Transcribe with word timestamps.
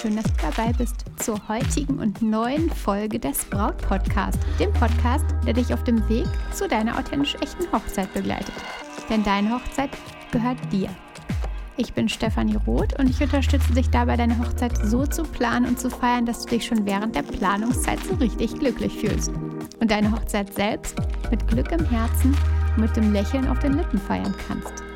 schön, 0.00 0.16
dass 0.16 0.24
du 0.24 0.32
dabei 0.40 0.72
bist 0.72 1.04
zur 1.16 1.38
heutigen 1.48 1.98
und 1.98 2.22
neuen 2.22 2.70
Folge 2.70 3.18
des 3.18 3.44
Braut 3.44 3.76
Podcast, 3.78 4.38
dem 4.58 4.72
Podcast, 4.72 5.26
der 5.46 5.52
dich 5.52 5.74
auf 5.74 5.84
dem 5.84 6.08
Weg 6.08 6.26
zu 6.54 6.66
deiner 6.66 6.98
authentisch 6.98 7.34
echten 7.42 7.70
Hochzeit 7.70 8.12
begleitet. 8.14 8.54
Denn 9.10 9.22
deine 9.22 9.50
Hochzeit 9.50 9.90
gehört 10.32 10.56
dir. 10.72 10.88
Ich 11.76 11.92
bin 11.92 12.08
Stefanie 12.08 12.56
Roth 12.66 12.98
und 12.98 13.10
ich 13.10 13.20
unterstütze 13.20 13.74
dich 13.74 13.90
dabei, 13.90 14.16
deine 14.16 14.38
Hochzeit 14.38 14.74
so 14.82 15.06
zu 15.06 15.22
planen 15.22 15.66
und 15.66 15.78
zu 15.78 15.90
feiern, 15.90 16.24
dass 16.24 16.44
du 16.44 16.50
dich 16.50 16.64
schon 16.64 16.86
während 16.86 17.14
der 17.14 17.22
Planungszeit 17.22 17.98
so 18.02 18.14
richtig 18.14 18.58
glücklich 18.58 18.96
fühlst. 18.96 19.30
Und 19.80 19.90
deine 19.90 20.12
Hochzeit 20.12 20.54
selbst 20.54 20.96
mit 21.30 21.46
Glück 21.46 21.72
im 21.72 21.84
Herzen 21.90 22.34
und 22.76 22.82
mit 22.82 22.96
dem 22.96 23.12
Lächeln 23.12 23.48
auf 23.48 23.58
den 23.58 23.74
Lippen 23.74 23.98
feiern 23.98 24.34
kannst. 24.48 24.89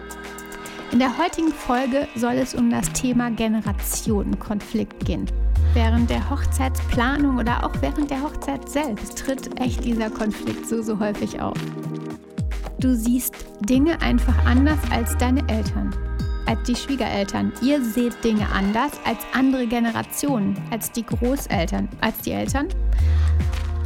In 0.94 1.00
der 1.00 1.18
heutigen 1.18 1.52
Folge 1.52 2.06
soll 2.14 2.34
es 2.34 2.54
um 2.54 2.70
das 2.70 2.92
Thema 2.92 3.28
Generationenkonflikt 3.28 5.04
gehen. 5.04 5.26
Während 5.72 6.08
der 6.08 6.30
Hochzeitsplanung 6.30 7.38
oder 7.38 7.66
auch 7.66 7.72
während 7.80 8.10
der 8.10 8.22
Hochzeit 8.22 8.68
selbst 8.68 9.18
tritt 9.18 9.60
echt 9.60 9.84
dieser 9.84 10.08
Konflikt 10.08 10.68
so, 10.68 10.82
so 10.82 11.00
häufig 11.00 11.40
auf. 11.40 11.58
Du 12.78 12.94
siehst 12.94 13.34
Dinge 13.68 14.00
einfach 14.02 14.36
anders 14.46 14.78
als 14.92 15.16
deine 15.16 15.40
Eltern, 15.48 15.92
als 16.46 16.62
die 16.62 16.76
Schwiegereltern. 16.76 17.52
Ihr 17.60 17.82
seht 17.82 18.22
Dinge 18.22 18.46
anders 18.54 18.92
als 19.04 19.18
andere 19.32 19.66
Generationen, 19.66 20.56
als 20.70 20.92
die 20.92 21.04
Großeltern, 21.04 21.88
als 22.02 22.18
die 22.18 22.30
Eltern. 22.30 22.68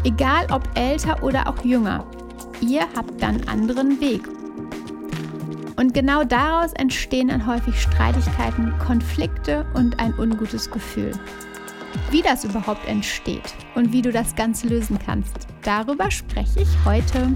Egal 0.04 0.46
ob 0.52 0.68
älter 0.74 1.22
oder 1.22 1.48
auch 1.48 1.64
jünger, 1.64 2.04
ihr 2.60 2.82
habt 2.94 3.22
dann 3.22 3.40
anderen 3.48 3.98
Weg 3.98 4.28
und 5.78 5.94
genau 5.94 6.24
daraus 6.24 6.72
entstehen 6.72 7.28
dann 7.28 7.46
häufig 7.46 7.80
Streitigkeiten, 7.80 8.76
Konflikte 8.78 9.64
und 9.74 9.98
ein 10.00 10.12
ungutes 10.18 10.70
Gefühl. 10.70 11.12
Wie 12.10 12.20
das 12.20 12.44
überhaupt 12.44 12.86
entsteht 12.88 13.54
und 13.76 13.92
wie 13.92 14.02
du 14.02 14.10
das 14.10 14.34
Ganze 14.34 14.66
lösen 14.66 14.98
kannst, 14.98 15.46
darüber 15.62 16.10
spreche 16.10 16.60
ich 16.60 16.84
heute. 16.84 17.32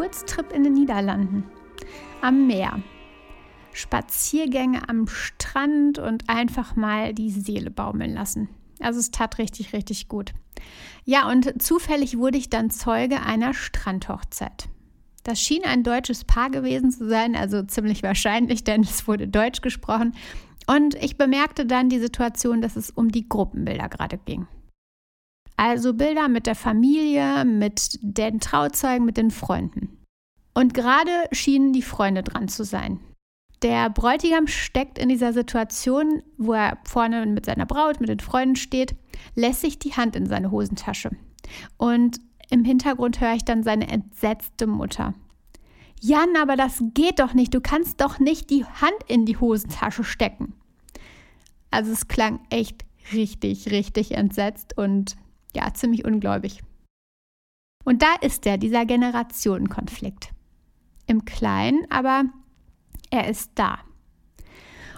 Kurztrip 0.00 0.50
in 0.54 0.64
den 0.64 0.72
Niederlanden 0.72 1.44
am 2.22 2.46
Meer. 2.46 2.80
Spaziergänge 3.74 4.88
am 4.88 5.06
Strand 5.06 5.98
und 5.98 6.26
einfach 6.26 6.74
mal 6.74 7.12
die 7.12 7.30
Seele 7.30 7.70
baumeln 7.70 8.14
lassen. 8.14 8.48
Also 8.80 8.98
es 8.98 9.10
tat 9.10 9.36
richtig, 9.36 9.74
richtig 9.74 10.08
gut. 10.08 10.32
Ja, 11.04 11.28
und 11.28 11.62
zufällig 11.62 12.16
wurde 12.16 12.38
ich 12.38 12.48
dann 12.48 12.70
Zeuge 12.70 13.20
einer 13.20 13.52
Strandhochzeit. 13.52 14.70
Das 15.22 15.38
schien 15.38 15.66
ein 15.66 15.82
deutsches 15.82 16.24
Paar 16.24 16.48
gewesen 16.48 16.90
zu 16.90 17.06
sein, 17.06 17.36
also 17.36 17.62
ziemlich 17.62 18.02
wahrscheinlich, 18.02 18.64
denn 18.64 18.80
es 18.80 19.06
wurde 19.06 19.28
Deutsch 19.28 19.60
gesprochen. 19.60 20.14
Und 20.66 20.94
ich 20.94 21.18
bemerkte 21.18 21.66
dann 21.66 21.90
die 21.90 22.00
Situation, 22.00 22.62
dass 22.62 22.76
es 22.76 22.88
um 22.88 23.12
die 23.12 23.28
Gruppenbilder 23.28 23.90
gerade 23.90 24.16
ging. 24.16 24.46
Also 25.60 25.92
Bilder 25.92 26.28
mit 26.28 26.46
der 26.46 26.54
Familie, 26.54 27.44
mit 27.44 27.98
den 28.00 28.40
Trauzeugen, 28.40 29.04
mit 29.04 29.18
den 29.18 29.30
Freunden. 29.30 29.98
Und 30.54 30.72
gerade 30.72 31.10
schienen 31.32 31.74
die 31.74 31.82
Freunde 31.82 32.22
dran 32.22 32.48
zu 32.48 32.64
sein. 32.64 32.98
Der 33.60 33.90
Bräutigam 33.90 34.46
steckt 34.46 34.98
in 34.98 35.10
dieser 35.10 35.34
Situation, 35.34 36.22
wo 36.38 36.54
er 36.54 36.78
vorne 36.84 37.26
mit 37.26 37.44
seiner 37.44 37.66
Braut, 37.66 38.00
mit 38.00 38.08
den 38.08 38.20
Freunden 38.20 38.56
steht, 38.56 38.96
lässt 39.34 39.60
sich 39.60 39.78
die 39.78 39.92
Hand 39.92 40.16
in 40.16 40.24
seine 40.24 40.50
Hosentasche. 40.50 41.10
Und 41.76 42.20
im 42.48 42.64
Hintergrund 42.64 43.20
höre 43.20 43.34
ich 43.34 43.44
dann 43.44 43.62
seine 43.62 43.88
entsetzte 43.88 44.66
Mutter. 44.66 45.12
Jan, 46.00 46.36
aber 46.40 46.56
das 46.56 46.82
geht 46.94 47.20
doch 47.20 47.34
nicht. 47.34 47.52
Du 47.52 47.60
kannst 47.60 48.00
doch 48.00 48.18
nicht 48.18 48.48
die 48.48 48.64
Hand 48.64 48.96
in 49.08 49.26
die 49.26 49.36
Hosentasche 49.36 50.04
stecken. 50.04 50.54
Also 51.70 51.92
es 51.92 52.08
klang 52.08 52.40
echt 52.48 52.86
richtig, 53.12 53.70
richtig 53.70 54.12
entsetzt 54.12 54.78
und 54.78 55.16
ja, 55.56 55.72
ziemlich 55.74 56.04
ungläubig. 56.04 56.62
Und 57.84 58.02
da 58.02 58.14
ist 58.20 58.46
er, 58.46 58.58
dieser 58.58 58.84
Generationenkonflikt. 58.84 60.32
Im 61.06 61.24
Kleinen, 61.24 61.90
aber 61.90 62.24
er 63.10 63.28
ist 63.28 63.52
da. 63.54 63.78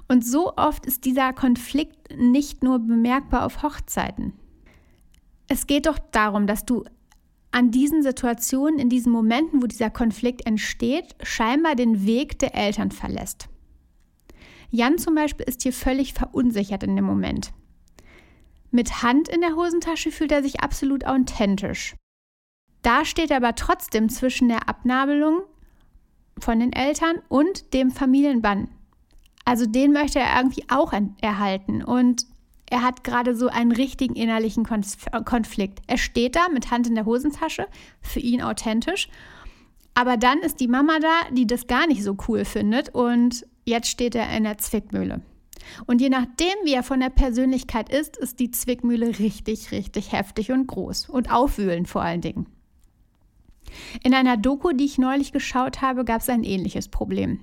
Und 0.08 0.26
so 0.26 0.56
oft 0.56 0.84
ist 0.84 1.04
dieser 1.04 1.32
Konflikt 1.32 2.14
nicht 2.16 2.62
nur 2.62 2.78
bemerkbar 2.80 3.46
auf 3.46 3.62
Hochzeiten. 3.62 4.34
Es 5.48 5.66
geht 5.66 5.86
doch 5.86 5.98
darum, 5.98 6.46
dass 6.46 6.66
du 6.66 6.84
an 7.50 7.70
diesen 7.70 8.02
Situationen, 8.02 8.78
in 8.78 8.88
diesen 8.88 9.12
Momenten, 9.12 9.62
wo 9.62 9.66
dieser 9.66 9.90
Konflikt 9.90 10.46
entsteht, 10.46 11.14
scheinbar 11.22 11.76
den 11.76 12.04
Weg 12.06 12.38
der 12.38 12.54
Eltern 12.54 12.90
verlässt. 12.90 13.48
Jan 14.70 14.96
zum 14.96 15.14
Beispiel 15.14 15.46
ist 15.46 15.62
hier 15.62 15.72
völlig 15.72 16.14
verunsichert 16.14 16.82
in 16.82 16.96
dem 16.96 17.04
Moment. 17.04 17.52
Mit 18.74 19.02
Hand 19.02 19.28
in 19.28 19.42
der 19.42 19.54
Hosentasche 19.54 20.10
fühlt 20.10 20.32
er 20.32 20.42
sich 20.42 20.60
absolut 20.60 21.06
authentisch. 21.06 21.94
Da 22.80 23.04
steht 23.04 23.30
er 23.30 23.36
aber 23.36 23.54
trotzdem 23.54 24.08
zwischen 24.08 24.48
der 24.48 24.66
Abnabelung 24.68 25.42
von 26.38 26.58
den 26.58 26.72
Eltern 26.72 27.16
und 27.28 27.74
dem 27.74 27.90
Familienbann. 27.90 28.68
Also 29.44 29.66
den 29.66 29.92
möchte 29.92 30.20
er 30.20 30.38
irgendwie 30.38 30.64
auch 30.68 30.94
erhalten. 31.20 31.84
Und 31.84 32.24
er 32.70 32.82
hat 32.82 33.04
gerade 33.04 33.36
so 33.36 33.48
einen 33.48 33.72
richtigen 33.72 34.16
innerlichen 34.16 34.64
Konflikt. 34.64 35.80
Er 35.86 35.98
steht 35.98 36.34
da 36.34 36.48
mit 36.48 36.70
Hand 36.70 36.86
in 36.86 36.94
der 36.94 37.04
Hosentasche, 37.04 37.66
für 38.00 38.20
ihn 38.20 38.40
authentisch. 38.40 39.10
Aber 39.92 40.16
dann 40.16 40.38
ist 40.38 40.60
die 40.60 40.68
Mama 40.68 40.98
da, 40.98 41.30
die 41.30 41.46
das 41.46 41.66
gar 41.66 41.86
nicht 41.86 42.02
so 42.02 42.16
cool 42.26 42.46
findet. 42.46 42.88
Und 42.94 43.46
jetzt 43.66 43.88
steht 43.88 44.14
er 44.14 44.34
in 44.34 44.44
der 44.44 44.56
Zwickmühle. 44.56 45.20
Und 45.86 46.00
je 46.00 46.08
nachdem, 46.08 46.54
wie 46.64 46.74
er 46.74 46.82
von 46.82 47.00
der 47.00 47.10
Persönlichkeit 47.10 47.90
ist, 47.90 48.16
ist 48.16 48.40
die 48.40 48.50
Zwickmühle 48.50 49.18
richtig, 49.18 49.70
richtig 49.70 50.12
heftig 50.12 50.52
und 50.52 50.66
groß 50.66 51.08
und 51.08 51.32
aufwühlend 51.32 51.88
vor 51.88 52.02
allen 52.02 52.20
Dingen. 52.20 52.46
In 54.02 54.14
einer 54.14 54.36
Doku, 54.36 54.72
die 54.72 54.84
ich 54.84 54.98
neulich 54.98 55.32
geschaut 55.32 55.80
habe, 55.80 56.04
gab 56.04 56.20
es 56.20 56.28
ein 56.28 56.44
ähnliches 56.44 56.88
Problem. 56.88 57.40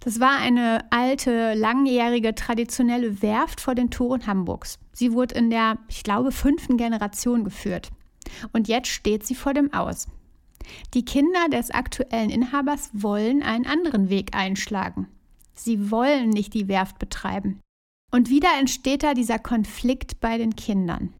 Das 0.00 0.20
war 0.20 0.38
eine 0.38 0.84
alte, 0.90 1.54
langjährige, 1.54 2.34
traditionelle 2.34 3.20
Werft 3.20 3.60
vor 3.60 3.74
den 3.74 3.90
Toren 3.90 4.26
Hamburgs. 4.26 4.78
Sie 4.92 5.12
wurde 5.12 5.34
in 5.34 5.50
der, 5.50 5.78
ich 5.88 6.02
glaube, 6.02 6.30
fünften 6.30 6.76
Generation 6.76 7.44
geführt. 7.44 7.90
Und 8.52 8.68
jetzt 8.68 8.88
steht 8.88 9.26
sie 9.26 9.34
vor 9.34 9.54
dem 9.54 9.72
Aus. 9.72 10.06
Die 10.94 11.04
Kinder 11.04 11.48
des 11.50 11.70
aktuellen 11.70 12.30
Inhabers 12.30 12.90
wollen 12.92 13.42
einen 13.42 13.66
anderen 13.66 14.08
Weg 14.08 14.34
einschlagen. 14.36 15.08
Sie 15.58 15.90
wollen 15.90 16.30
nicht 16.30 16.54
die 16.54 16.68
Werft 16.68 16.98
betreiben. 16.98 17.60
Und 18.10 18.30
wieder 18.30 18.48
entsteht 18.58 19.02
da 19.02 19.12
dieser 19.12 19.38
Konflikt 19.38 20.20
bei 20.20 20.38
den 20.38 20.56
Kindern. 20.56 21.14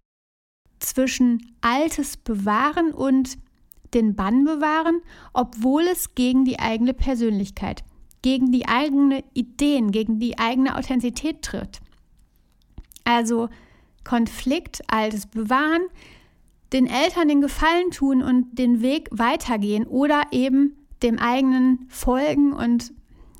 Zwischen 0.79 1.55
Altes 1.61 2.17
bewahren 2.17 2.93
und 2.93 3.37
den 3.95 4.15
Bann 4.15 4.45
bewahren, 4.45 5.01
obwohl 5.33 5.83
es 5.83 6.15
gegen 6.15 6.45
die 6.45 6.59
eigene 6.59 6.95
Persönlichkeit, 6.95 7.85
gegen 8.23 8.53
die 8.53 8.69
eigenen 8.69 9.23
Ideen, 9.35 9.91
gegen 9.91 10.21
die 10.21 10.39
eigene 10.39 10.77
Authentizität 10.77 11.43
tritt. 11.43 11.81
Also 13.05 13.49
Konflikt, 14.05 14.83
Altes 14.87 15.27
bewahren, 15.27 15.83
den 16.73 16.87
Eltern 16.87 17.29
den 17.29 17.41
Gefallen 17.41 17.91
tun 17.91 18.23
und 18.23 18.59
den 18.59 18.83
Weg 18.83 19.09
weitergehen 19.11 19.87
oder 19.87 20.23
eben 20.31 20.77
dem 21.03 21.19
eigenen 21.19 21.87
folgen 21.89 22.53
und 22.53 22.93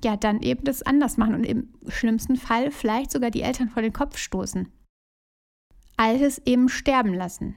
ja, 0.05 0.17
dann 0.17 0.43
eben 0.43 0.65
das 0.65 0.83
anders 0.83 1.17
machen 1.17 1.35
und 1.35 1.45
im 1.45 1.69
schlimmsten 1.89 2.37
Fall 2.37 2.71
vielleicht 2.71 3.11
sogar 3.11 3.31
die 3.31 3.43
Eltern 3.43 3.69
vor 3.69 3.83
den 3.83 3.93
Kopf 3.93 4.19
stoßen. 4.19 4.69
Altes 5.97 6.41
eben 6.45 6.69
sterben 6.69 7.15
lassen. 7.15 7.57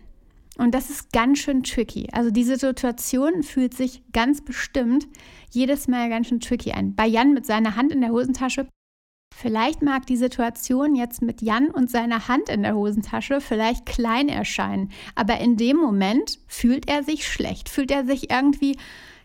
Und 0.57 0.75
das 0.75 0.89
ist 0.89 1.11
ganz 1.11 1.39
schön 1.39 1.63
tricky. 1.63 2.07
Also 2.11 2.29
diese 2.29 2.57
Situation 2.57 3.41
fühlt 3.43 3.73
sich 3.73 4.03
ganz 4.11 4.41
bestimmt 4.41 5.07
jedes 5.49 5.87
Mal 5.87 6.09
ganz 6.09 6.27
schön 6.27 6.39
tricky 6.39 6.71
ein. 6.71 6.95
Bei 6.95 7.07
Jan 7.07 7.33
mit 7.33 7.45
seiner 7.45 7.75
Hand 7.75 7.91
in 7.91 8.01
der 8.01 8.11
Hosentasche. 8.11 8.67
Vielleicht 9.33 9.81
mag 9.81 10.05
die 10.05 10.17
Situation 10.17 10.95
jetzt 10.95 11.21
mit 11.21 11.41
Jan 11.41 11.71
und 11.71 11.89
seiner 11.89 12.27
Hand 12.27 12.49
in 12.49 12.63
der 12.63 12.75
Hosentasche 12.75 13.39
vielleicht 13.41 13.85
klein 13.85 14.27
erscheinen, 14.27 14.91
aber 15.15 15.39
in 15.39 15.55
dem 15.55 15.77
Moment 15.77 16.37
fühlt 16.47 16.89
er 16.89 17.01
sich 17.01 17.27
schlecht, 17.27 17.69
fühlt 17.69 17.91
er 17.91 18.05
sich 18.05 18.29
irgendwie 18.29 18.77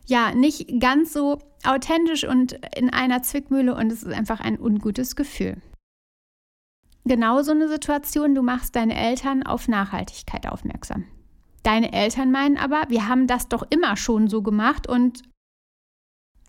ja 0.06 0.32
nicht 0.32 0.80
ganz 0.80 1.12
so 1.12 1.40
authentisch 1.66 2.24
und 2.24 2.58
in 2.76 2.90
einer 2.90 3.22
Zwickmühle 3.22 3.74
und 3.74 3.92
es 3.92 4.02
ist 4.02 4.12
einfach 4.12 4.40
ein 4.40 4.58
ungutes 4.58 5.16
Gefühl. 5.16 5.60
Genau 7.04 7.42
so 7.42 7.52
eine 7.52 7.68
Situation, 7.68 8.34
du 8.34 8.42
machst 8.42 8.74
deine 8.74 8.96
Eltern 8.96 9.44
auf 9.44 9.68
Nachhaltigkeit 9.68 10.48
aufmerksam. 10.48 11.04
Deine 11.62 11.92
Eltern 11.92 12.32
meinen 12.32 12.58
aber, 12.58 12.84
wir 12.88 13.08
haben 13.08 13.26
das 13.26 13.48
doch 13.48 13.64
immer 13.70 13.96
schon 13.96 14.28
so 14.28 14.42
gemacht 14.42 14.88
und 14.88 15.22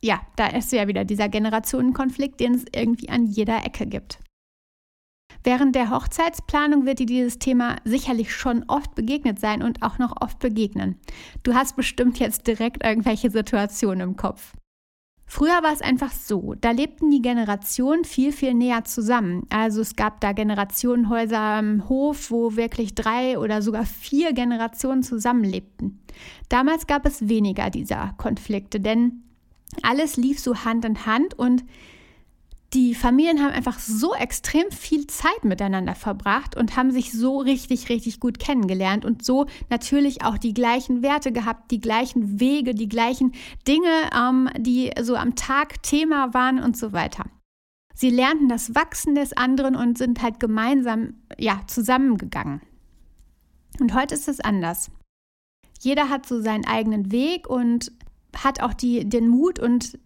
ja, 0.01 0.21
da 0.35 0.47
ist 0.47 0.71
ja 0.71 0.87
wieder 0.87 1.05
dieser 1.05 1.29
Generationenkonflikt, 1.29 2.39
den 2.39 2.53
es 2.55 2.65
irgendwie 2.73 3.09
an 3.09 3.25
jeder 3.25 3.65
Ecke 3.65 3.87
gibt. 3.87 4.19
Während 5.43 5.75
der 5.75 5.91
Hochzeitsplanung 5.91 6.85
wird 6.85 6.99
dir 6.99 7.05
dieses 7.05 7.39
Thema 7.39 7.77
sicherlich 7.83 8.35
schon 8.35 8.65
oft 8.67 8.95
begegnet 8.95 9.39
sein 9.39 9.63
und 9.63 9.81
auch 9.81 9.97
noch 9.97 10.21
oft 10.21 10.39
begegnen. 10.39 10.99
Du 11.43 11.53
hast 11.53 11.75
bestimmt 11.75 12.19
jetzt 12.19 12.47
direkt 12.47 12.83
irgendwelche 12.83 13.29
Situationen 13.29 14.09
im 14.09 14.17
Kopf. 14.17 14.55
Früher 15.29 15.61
war 15.61 15.73
es 15.73 15.81
einfach 15.81 16.13
so, 16.13 16.55
da 16.61 16.71
lebten 16.71 17.11
die 17.11 17.21
Generationen 17.21 18.05
viel, 18.05 18.31
viel 18.31 18.53
näher 18.53 18.85
zusammen. 18.85 19.45
Also 19.49 19.81
es 19.81 19.97
gab 19.97 20.21
da 20.21 20.31
Generationenhäuser 20.31 21.37
am 21.37 21.89
Hof, 21.89 22.31
wo 22.31 22.55
wirklich 22.55 22.95
drei 22.95 23.37
oder 23.37 23.61
sogar 23.61 23.85
vier 23.85 24.31
Generationen 24.31 25.03
zusammenlebten. 25.03 25.99
Damals 26.47 26.87
gab 26.87 27.05
es 27.05 27.27
weniger 27.27 27.69
dieser 27.69 28.13
Konflikte, 28.17 28.79
denn 28.79 29.21
alles 29.83 30.15
lief 30.15 30.39
so 30.39 30.63
Hand 30.63 30.85
in 30.85 31.05
Hand 31.05 31.37
und 31.37 31.65
die 32.73 32.95
Familien 32.95 33.41
haben 33.41 33.53
einfach 33.53 33.79
so 33.79 34.13
extrem 34.13 34.71
viel 34.71 35.07
Zeit 35.07 35.43
miteinander 35.43 35.95
verbracht 35.95 36.57
und 36.57 36.75
haben 36.75 36.91
sich 36.91 37.13
so 37.13 37.39
richtig, 37.39 37.87
richtig 37.87 38.19
gut 38.19 38.39
kennengelernt 38.39 39.05
und 39.05 39.23
so 39.23 39.45
natürlich 39.69 40.23
auch 40.23 40.37
die 40.37 40.53
gleichen 40.53 41.01
Werte 41.01 41.31
gehabt, 41.31 41.71
die 41.71 41.79
gleichen 41.79 42.41
Wege, 42.41 42.75
die 42.75 42.89
gleichen 42.89 43.33
Dinge, 43.67 44.09
ähm, 44.13 44.49
die 44.57 44.91
so 45.01 45.15
am 45.15 45.35
Tag 45.35 45.81
Thema 45.81 46.33
waren 46.33 46.61
und 46.61 46.75
so 46.75 46.91
weiter. 46.91 47.25
Sie 47.95 48.09
lernten 48.09 48.49
das 48.49 48.75
Wachsen 48.75 49.15
des 49.15 49.33
anderen 49.33 49.75
und 49.75 49.97
sind 49.97 50.21
halt 50.21 50.39
gemeinsam, 50.39 51.15
ja, 51.37 51.61
zusammengegangen. 51.67 52.61
Und 53.79 53.93
heute 53.93 54.13
ist 54.13 54.27
es 54.27 54.39
anders. 54.39 54.91
Jeder 55.79 56.09
hat 56.09 56.25
so 56.25 56.41
seinen 56.41 56.65
eigenen 56.65 57.11
Weg 57.11 57.49
und 57.49 57.91
hat 58.35 58.61
auch 58.61 58.73
die, 58.73 59.07
den 59.07 59.29
Mut 59.29 59.57
und 59.57 59.97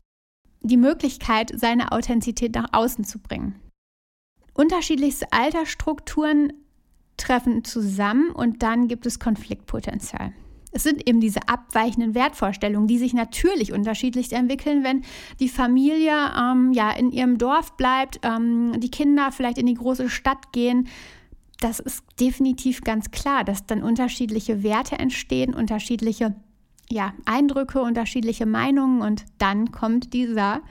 die 0.62 0.78
Möglichkeit, 0.78 1.52
seine 1.56 1.92
Authentizität 1.92 2.56
nach 2.56 2.70
außen 2.72 3.04
zu 3.04 3.20
bringen. 3.20 3.60
Unterschiedlichste 4.54 5.32
Altersstrukturen 5.32 6.54
treffen 7.18 7.64
zusammen 7.64 8.32
und 8.32 8.64
dann 8.64 8.88
gibt 8.88 9.06
es 9.06 9.20
Konfliktpotenzial. 9.20 10.34
Es 10.72 10.84
sind 10.84 11.08
eben 11.08 11.20
diese 11.20 11.48
abweichenden 11.48 12.16
Wertvorstellungen, 12.16 12.88
die 12.88 12.98
sich 12.98 13.14
natürlich 13.14 13.74
unterschiedlich 13.74 14.32
entwickeln, 14.32 14.84
wenn 14.84 15.04
die 15.40 15.50
Familie 15.50 16.14
ähm, 16.38 16.72
ja 16.72 16.92
in 16.92 17.12
ihrem 17.12 17.38
Dorf 17.38 17.76
bleibt, 17.76 18.20
ähm, 18.24 18.80
die 18.80 18.92
Kinder 18.92 19.32
vielleicht 19.32 19.58
in 19.58 19.66
die 19.66 19.74
große 19.74 20.10
Stadt 20.10 20.54
gehen. 20.54 20.88
Das 21.60 21.80
ist 21.80 22.04
definitiv 22.20 22.82
ganz 22.82 23.12
klar, 23.12 23.44
dass 23.44 23.66
dann 23.66 23.84
unterschiedliche 23.84 24.64
Werte 24.64 24.98
entstehen, 24.98 25.54
unterschiedliche 25.54 26.36
ja, 26.92 27.14
Eindrücke, 27.26 27.82
unterschiedliche 27.82 28.46
Meinungen 28.46 29.02
und 29.02 29.26
dann 29.38 29.72
kommt 29.72 30.14
dieser 30.14 30.62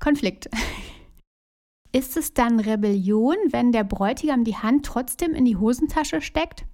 Konflikt. 0.00 0.50
Ist 1.92 2.16
es 2.16 2.34
dann 2.34 2.60
Rebellion, 2.60 3.36
wenn 3.50 3.72
der 3.72 3.84
Bräutigam 3.84 4.44
die 4.44 4.56
Hand 4.56 4.86
trotzdem 4.86 5.32
in 5.32 5.44
die 5.44 5.56
Hosentasche 5.56 6.20
steckt? 6.20 6.64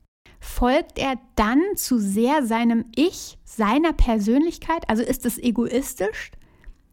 Folgt 0.41 0.99
er 0.99 1.19
dann 1.37 1.63
zu 1.77 1.99
sehr 1.99 2.45
seinem 2.45 2.85
Ich, 2.95 3.39
seiner 3.45 3.95
Persönlichkeit? 3.95 4.89
Also 4.89 5.03
ist 5.03 5.25
es 5.25 5.39
egoistisch? 5.39 6.33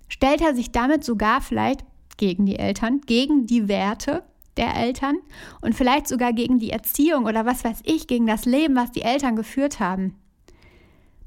Stellt 0.07 0.41
er 0.41 0.55
sich 0.55 0.71
damit 0.71 1.03
sogar 1.03 1.41
vielleicht 1.41 1.83
gegen 2.15 2.45
die 2.45 2.57
Eltern, 2.57 3.01
gegen 3.01 3.45
die 3.45 3.67
Werte 3.67 4.23
der 4.55 4.75
Eltern 4.75 5.17
und 5.61 5.75
vielleicht 5.75 6.07
sogar 6.07 6.31
gegen 6.31 6.59
die 6.59 6.69
Erziehung 6.69 7.25
oder 7.25 7.45
was 7.45 7.65
weiß 7.65 7.79
ich, 7.83 8.07
gegen 8.07 8.27
das 8.27 8.45
Leben, 8.45 8.75
was 8.75 8.91
die 8.91 9.01
Eltern 9.01 9.35
geführt 9.35 9.79
haben? 9.79 10.15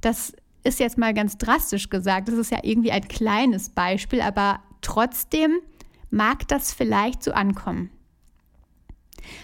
Das 0.00 0.32
ist 0.66 0.80
jetzt 0.80 0.98
mal 0.98 1.14
ganz 1.14 1.38
drastisch 1.38 1.88
gesagt, 1.88 2.28
das 2.28 2.34
ist 2.34 2.50
ja 2.50 2.58
irgendwie 2.62 2.92
ein 2.92 3.08
kleines 3.08 3.70
Beispiel, 3.70 4.20
aber 4.20 4.60
trotzdem 4.80 5.58
mag 6.10 6.46
das 6.48 6.72
vielleicht 6.72 7.22
so 7.22 7.32
ankommen. 7.32 7.90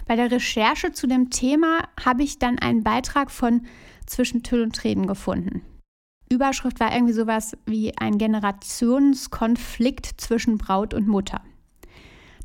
Bei 0.06 0.16
der 0.16 0.30
Recherche 0.30 0.92
zu 0.92 1.06
dem 1.06 1.30
Thema 1.30 1.88
habe 2.04 2.22
ich 2.22 2.38
dann 2.38 2.58
einen 2.58 2.82
Beitrag 2.82 3.30
von 3.30 3.62
Zwischen 4.06 4.42
Tüll 4.42 4.62
und 4.62 4.76
Tränen 4.76 5.06
gefunden. 5.06 5.62
Überschrift 6.28 6.80
war 6.80 6.92
irgendwie 6.92 7.12
sowas 7.12 7.56
wie 7.66 7.96
ein 7.98 8.18
Generationskonflikt 8.18 10.20
zwischen 10.20 10.58
Braut 10.58 10.94
und 10.94 11.06
Mutter. 11.06 11.42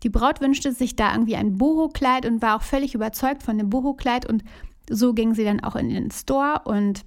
Die 0.04 0.10
Braut 0.10 0.42
wünschte 0.42 0.72
sich 0.72 0.96
da 0.96 1.14
irgendwie 1.14 1.36
ein 1.36 1.58
Boho-Kleid 1.58 2.26
und 2.26 2.42
war 2.42 2.58
auch 2.58 2.62
völlig 2.62 2.94
überzeugt 2.94 3.44
von 3.44 3.58
dem 3.58 3.70
Boho-Kleid 3.70 4.28
und 4.28 4.44
so 4.90 5.14
ging 5.14 5.34
sie 5.34 5.44
dann 5.44 5.62
auch 5.62 5.76
in 5.76 5.90
den 5.90 6.12
Store 6.12 6.62
und 6.66 7.04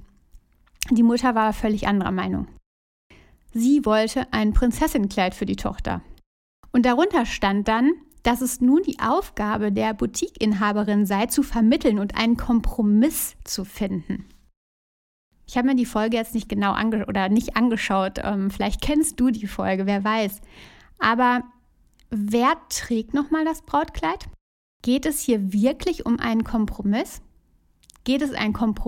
die 0.96 1.02
Mutter 1.02 1.34
war 1.34 1.52
völlig 1.52 1.86
anderer 1.86 2.12
Meinung. 2.12 2.48
Sie 3.52 3.84
wollte 3.84 4.32
ein 4.32 4.52
Prinzessinnenkleid 4.52 5.34
für 5.34 5.46
die 5.46 5.56
Tochter. 5.56 6.02
Und 6.72 6.86
darunter 6.86 7.26
stand 7.26 7.66
dann, 7.66 7.92
dass 8.22 8.42
es 8.42 8.60
nun 8.60 8.82
die 8.82 8.98
Aufgabe 9.00 9.72
der 9.72 9.94
Boutiqueinhaberin 9.94 11.06
sei, 11.06 11.26
zu 11.26 11.42
vermitteln 11.42 11.98
und 11.98 12.16
einen 12.16 12.36
Kompromiss 12.36 13.36
zu 13.44 13.64
finden. 13.64 14.26
Ich 15.46 15.56
habe 15.56 15.66
mir 15.66 15.74
die 15.74 15.86
Folge 15.86 16.16
jetzt 16.16 16.34
nicht 16.34 16.48
genau 16.48 16.72
ange 16.72 17.06
oder 17.06 17.28
nicht 17.28 17.56
angeschaut. 17.56 18.20
Ähm, 18.22 18.50
vielleicht 18.50 18.82
kennst 18.82 19.18
du 19.18 19.30
die 19.30 19.48
Folge, 19.48 19.84
wer 19.86 20.04
weiß. 20.04 20.40
Aber 21.00 21.42
wer 22.10 22.52
trägt 22.68 23.14
nochmal 23.14 23.44
das 23.44 23.62
Brautkleid? 23.62 24.28
Geht 24.82 25.06
es 25.06 25.20
hier 25.20 25.52
wirklich 25.52 26.06
um 26.06 26.20
einen 26.20 26.44
Kompromiss? 26.44 27.20
Geht 28.04 28.22
es, 28.22 28.32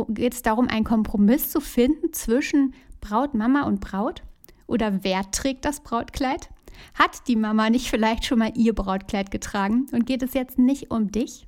geht 0.08 0.34
es 0.34 0.42
darum, 0.42 0.68
einen 0.68 0.84
Kompromiss 0.84 1.50
zu 1.50 1.60
finden 1.60 2.12
zwischen 2.12 2.74
Braut, 3.00 3.34
Mama 3.34 3.64
und 3.64 3.80
Braut? 3.80 4.22
Oder 4.66 5.04
wer 5.04 5.30
trägt 5.30 5.64
das 5.64 5.80
Brautkleid? 5.80 6.48
Hat 6.94 7.28
die 7.28 7.36
Mama 7.36 7.70
nicht 7.70 7.90
vielleicht 7.90 8.24
schon 8.24 8.38
mal 8.38 8.52
ihr 8.56 8.74
Brautkleid 8.74 9.30
getragen 9.30 9.86
und 9.92 10.06
geht 10.06 10.22
es 10.22 10.34
jetzt 10.34 10.58
nicht 10.58 10.90
um 10.90 11.12
dich? 11.12 11.46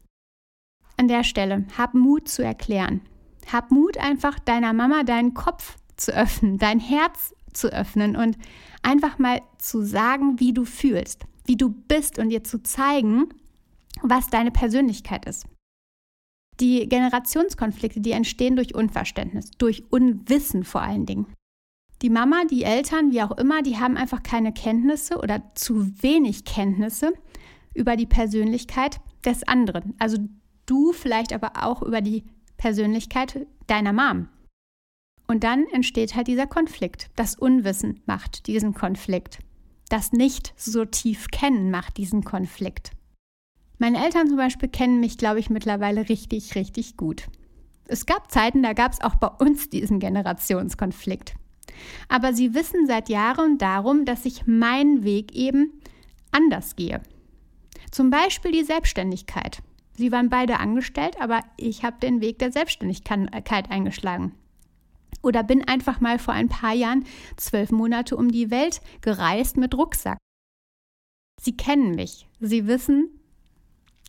An 0.96 1.08
der 1.08 1.24
Stelle, 1.24 1.64
hab 1.76 1.94
Mut 1.94 2.28
zu 2.28 2.44
erklären. 2.44 3.00
Hab 3.50 3.70
Mut, 3.70 3.98
einfach 3.98 4.38
deiner 4.38 4.72
Mama 4.72 5.02
deinen 5.02 5.34
Kopf 5.34 5.76
zu 5.96 6.14
öffnen, 6.14 6.58
dein 6.58 6.80
Herz 6.80 7.34
zu 7.52 7.72
öffnen 7.72 8.16
und 8.16 8.36
einfach 8.82 9.18
mal 9.18 9.40
zu 9.58 9.82
sagen, 9.82 10.40
wie 10.40 10.52
du 10.52 10.64
fühlst, 10.64 11.24
wie 11.46 11.56
du 11.56 11.70
bist 11.70 12.18
und 12.18 12.30
ihr 12.30 12.44
zu 12.44 12.62
zeigen, 12.62 13.28
was 14.02 14.28
deine 14.28 14.50
Persönlichkeit 14.50 15.24
ist. 15.26 15.46
Die 16.60 16.88
Generationskonflikte, 16.88 18.00
die 18.00 18.12
entstehen 18.12 18.56
durch 18.56 18.74
Unverständnis, 18.74 19.50
durch 19.58 19.84
Unwissen 19.90 20.64
vor 20.64 20.82
allen 20.82 21.06
Dingen. 21.06 21.26
Die 22.02 22.10
Mama, 22.10 22.44
die 22.50 22.64
Eltern, 22.64 23.12
wie 23.12 23.22
auch 23.22 23.36
immer, 23.38 23.62
die 23.62 23.78
haben 23.78 23.96
einfach 23.96 24.22
keine 24.22 24.52
Kenntnisse 24.52 25.18
oder 25.18 25.42
zu 25.54 26.02
wenig 26.02 26.44
Kenntnisse 26.44 27.12
über 27.72 27.96
die 27.96 28.06
Persönlichkeit 28.06 29.00
des 29.24 29.42
anderen. 29.48 29.94
Also 29.98 30.18
du 30.66 30.92
vielleicht 30.92 31.32
aber 31.32 31.64
auch 31.64 31.82
über 31.82 32.00
die 32.00 32.24
Persönlichkeit 32.56 33.46
deiner 33.66 33.92
Mom. 33.92 34.28
Und 35.26 35.44
dann 35.44 35.66
entsteht 35.72 36.14
halt 36.14 36.28
dieser 36.28 36.46
Konflikt. 36.46 37.10
Das 37.16 37.34
Unwissen 37.34 38.02
macht 38.06 38.46
diesen 38.46 38.74
Konflikt. 38.74 39.38
Das 39.88 40.12
Nicht 40.12 40.52
so 40.56 40.84
tief 40.84 41.28
kennen 41.30 41.70
macht 41.70 41.96
diesen 41.96 42.24
Konflikt. 42.24 42.92
Meine 43.84 44.02
Eltern 44.02 44.28
zum 44.28 44.38
Beispiel 44.38 44.70
kennen 44.70 44.98
mich, 44.98 45.18
glaube 45.18 45.40
ich, 45.40 45.50
mittlerweile 45.50 46.08
richtig, 46.08 46.54
richtig 46.54 46.96
gut. 46.96 47.26
Es 47.86 48.06
gab 48.06 48.32
Zeiten, 48.32 48.62
da 48.62 48.72
gab 48.72 48.92
es 48.92 49.02
auch 49.02 49.16
bei 49.16 49.26
uns 49.26 49.68
diesen 49.68 50.00
Generationskonflikt. 50.00 51.34
Aber 52.08 52.32
sie 52.32 52.54
wissen 52.54 52.86
seit 52.86 53.10
Jahren 53.10 53.58
darum, 53.58 54.06
dass 54.06 54.24
ich 54.24 54.46
meinen 54.46 55.04
Weg 55.04 55.34
eben 55.34 55.82
anders 56.30 56.76
gehe. 56.76 57.02
Zum 57.90 58.08
Beispiel 58.08 58.52
die 58.52 58.64
Selbstständigkeit. 58.64 59.62
Sie 59.98 60.10
waren 60.10 60.30
beide 60.30 60.60
angestellt, 60.60 61.20
aber 61.20 61.42
ich 61.58 61.84
habe 61.84 62.00
den 62.00 62.22
Weg 62.22 62.38
der 62.38 62.52
Selbstständigkeit 62.52 63.70
eingeschlagen. 63.70 64.32
Oder 65.20 65.42
bin 65.42 65.62
einfach 65.68 66.00
mal 66.00 66.18
vor 66.18 66.32
ein 66.32 66.48
paar 66.48 66.72
Jahren 66.72 67.04
zwölf 67.36 67.70
Monate 67.70 68.16
um 68.16 68.32
die 68.32 68.50
Welt 68.50 68.80
gereist 69.02 69.58
mit 69.58 69.74
Rucksack. 69.74 70.16
Sie 71.38 71.54
kennen 71.54 71.94
mich. 71.94 72.26
Sie 72.40 72.66
wissen, 72.66 73.20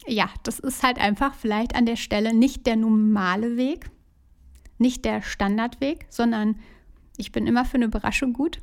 ja, 0.07 0.29
das 0.43 0.59
ist 0.59 0.83
halt 0.83 0.99
einfach 0.99 1.33
vielleicht 1.33 1.75
an 1.75 1.85
der 1.85 1.95
Stelle 1.95 2.33
nicht 2.33 2.65
der 2.67 2.75
normale 2.75 3.57
Weg, 3.57 3.89
nicht 4.77 5.05
der 5.05 5.21
Standardweg, 5.21 6.05
sondern 6.09 6.59
ich 7.17 7.31
bin 7.31 7.47
immer 7.47 7.65
für 7.65 7.75
eine 7.75 7.85
Überraschung 7.85 8.33
gut. 8.33 8.59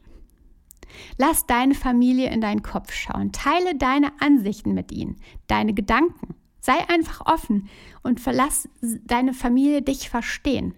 Lass 1.17 1.47
deine 1.47 1.75
Familie 1.75 2.31
in 2.31 2.41
deinen 2.41 2.63
Kopf 2.63 2.93
schauen. 2.93 3.33
Teile 3.33 3.77
deine 3.77 4.13
Ansichten 4.21 4.75
mit 4.75 4.93
ihnen, 4.93 5.17
deine 5.47 5.73
Gedanken. 5.73 6.35
Sei 6.61 6.75
einfach 6.89 7.27
offen 7.27 7.69
und 8.03 8.21
verlass 8.21 8.69
deine 8.81 9.33
Familie 9.33 9.83
dich 9.83 10.11
verstehen. 10.11 10.75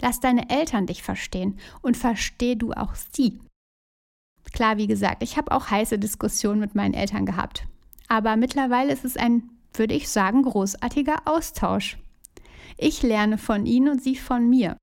Lass 0.00 0.20
deine 0.20 0.50
Eltern 0.50 0.86
dich 0.86 1.02
verstehen 1.02 1.58
und 1.80 1.96
versteh 1.96 2.56
du 2.56 2.72
auch 2.72 2.94
sie. 2.94 3.40
Klar, 4.52 4.76
wie 4.76 4.86
gesagt, 4.86 5.22
ich 5.22 5.36
habe 5.36 5.50
auch 5.52 5.70
heiße 5.70 5.98
Diskussionen 5.98 6.60
mit 6.60 6.74
meinen 6.74 6.94
Eltern 6.94 7.26
gehabt. 7.26 7.66
Aber 8.06 8.36
mittlerweile 8.36 8.92
ist 8.92 9.04
es 9.04 9.16
ein 9.16 9.50
würde 9.78 9.94
ich 9.94 10.08
sagen, 10.08 10.42
großartiger 10.42 11.22
Austausch. 11.24 11.98
Ich 12.76 13.02
lerne 13.02 13.38
von 13.38 13.66
ihnen 13.66 13.88
und 13.88 14.02
sie 14.02 14.16
von 14.16 14.48
mir. 14.48 14.76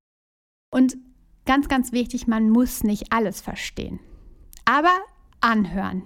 Und 0.74 0.98
ganz, 1.46 1.68
ganz 1.68 1.92
wichtig, 1.92 2.28
man 2.28 2.50
muss 2.50 2.84
nicht 2.84 3.12
alles 3.12 3.42
verstehen. 3.42 4.00
Aber 4.66 4.94
anhören 5.42 6.04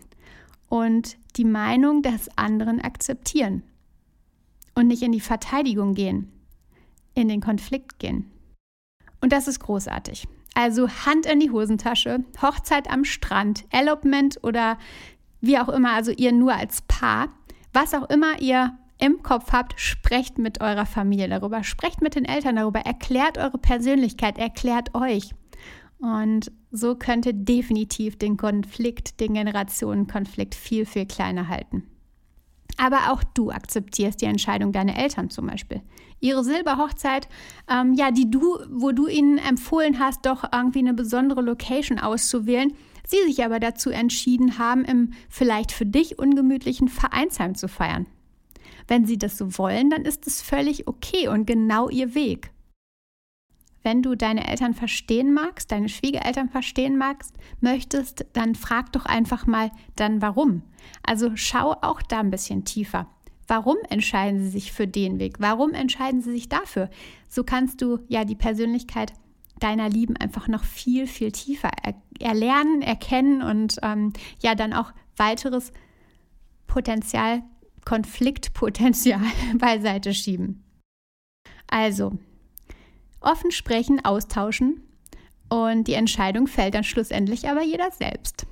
und 0.69 1.17
die 1.35 1.45
Meinung 1.45 2.01
des 2.01 2.29
anderen 2.37 2.81
akzeptieren 2.81 3.63
und 4.73 4.87
nicht 4.87 5.03
in 5.03 5.11
die 5.11 5.19
Verteidigung 5.19 5.93
gehen, 5.93 6.31
in 7.13 7.27
den 7.27 7.41
Konflikt 7.41 7.99
gehen. 7.99 8.31
Und 9.21 9.31
das 9.31 9.47
ist 9.47 9.59
großartig. 9.59 10.27
Also 10.53 10.87
Hand 10.89 11.25
in 11.25 11.39
die 11.39 11.51
Hosentasche, 11.51 12.23
Hochzeit 12.41 12.89
am 12.89 13.03
Strand, 13.03 13.65
Elopement 13.71 14.39
oder 14.43 14.77
wie 15.41 15.59
auch 15.59 15.69
immer, 15.69 15.93
also 15.93 16.11
ihr 16.11 16.31
nur 16.31 16.53
als 16.53 16.81
Paar, 16.83 17.29
was 17.75 17.93
auch 17.93 18.09
immer 18.09 18.41
ihr 18.41 18.77
im 18.97 19.21
Kopf 19.21 19.51
habt, 19.51 19.79
sprecht 19.79 20.37
mit 20.37 20.61
eurer 20.61 20.85
Familie 20.85 21.27
darüber, 21.27 21.63
sprecht 21.63 22.01
mit 22.01 22.15
den 22.15 22.25
Eltern 22.25 22.55
darüber, 22.55 22.79
erklärt 22.79 23.37
eure 23.37 23.57
Persönlichkeit, 23.57 24.37
erklärt 24.37 24.95
euch. 24.95 25.31
Und 25.99 26.51
so 26.71 26.95
könnt 26.95 27.25
ihr 27.25 27.33
definitiv 27.33 28.17
den 28.17 28.37
Konflikt, 28.37 29.19
den 29.19 29.33
Generationenkonflikt 29.33 30.55
viel, 30.55 30.85
viel 30.85 31.05
kleiner 31.05 31.47
halten. 31.47 31.83
Aber 32.77 33.11
auch 33.11 33.23
du 33.23 33.51
akzeptierst 33.51 34.21
die 34.21 34.25
Entscheidung 34.25 34.71
deiner 34.71 34.97
Eltern 34.97 35.29
zum 35.29 35.47
Beispiel. 35.47 35.81
Ihre 36.19 36.43
Silberhochzeit, 36.43 37.29
ähm, 37.69 37.93
ja, 37.93 38.11
die 38.11 38.29
du, 38.29 38.57
wo 38.69 38.91
du 38.91 39.07
ihnen 39.07 39.37
empfohlen 39.37 39.99
hast, 39.99 40.25
doch 40.25 40.43
irgendwie 40.51 40.79
eine 40.79 40.93
besondere 40.93 41.41
Location 41.41 41.99
auszuwählen, 41.99 42.73
sie 43.07 43.23
sich 43.25 43.43
aber 43.43 43.59
dazu 43.59 43.89
entschieden 43.89 44.57
haben, 44.57 44.85
im 44.85 45.13
vielleicht 45.29 45.71
für 45.71 45.85
dich 45.85 46.19
ungemütlichen 46.19 46.87
Vereinsheim 46.87 47.55
zu 47.55 47.67
feiern. 47.67 48.07
Wenn 48.87 49.05
sie 49.05 49.17
das 49.17 49.37
so 49.37 49.57
wollen, 49.57 49.89
dann 49.89 50.03
ist 50.03 50.27
es 50.27 50.41
völlig 50.41 50.87
okay 50.87 51.27
und 51.27 51.45
genau 51.45 51.89
ihr 51.89 52.13
Weg. 52.15 52.51
Wenn 53.85 54.01
du 54.01 54.15
deine 54.15 54.47
Eltern 54.47 54.73
verstehen 54.73 55.31
magst, 55.31 55.71
deine 55.71 55.89
Schwiegereltern 55.89 56.49
verstehen 56.49 56.97
magst, 56.97 57.35
möchtest, 57.61 58.25
dann 58.33 58.55
frag 58.55 58.91
doch 58.93 59.05
einfach 59.05 59.45
mal 59.45 59.71
dann 59.95 60.23
warum. 60.23 60.63
Also 61.03 61.31
schau 61.35 61.73
auch 61.81 62.01
da 62.01 62.19
ein 62.19 62.31
bisschen 62.31 62.65
tiefer. 62.65 63.07
Warum 63.47 63.77
entscheiden 63.89 64.41
sie 64.41 64.49
sich 64.49 64.71
für 64.71 64.87
den 64.87 65.19
Weg? 65.19 65.35
Warum 65.39 65.75
entscheiden 65.75 66.21
sie 66.21 66.31
sich 66.31 66.49
dafür? 66.49 66.89
So 67.29 67.43
kannst 67.43 67.79
du 67.79 67.99
ja 68.07 68.25
die 68.25 68.35
Persönlichkeit 68.35 69.13
deiner 69.59 69.89
Lieben 69.89 70.17
einfach 70.17 70.47
noch 70.47 70.63
viel, 70.63 71.07
viel 71.07 71.31
tiefer 71.31 71.71
er 71.81 71.95
erlernen, 72.19 72.81
erkennen 72.81 73.41
und 73.41 73.77
ähm, 73.81 74.13
ja 74.41 74.55
dann 74.55 74.73
auch 74.73 74.93
weiteres 75.17 75.71
Potenzial, 76.67 77.43
Konfliktpotenzial 77.83 79.21
beiseite 79.57 80.13
schieben. 80.13 80.63
Also, 81.67 82.17
offen 83.19 83.51
sprechen, 83.51 84.03
austauschen 84.03 84.81
und 85.49 85.87
die 85.87 85.93
Entscheidung 85.93 86.47
fällt 86.47 86.73
dann 86.73 86.83
schlussendlich 86.83 87.49
aber 87.49 87.63
jeder 87.63 87.91
selbst. 87.91 88.45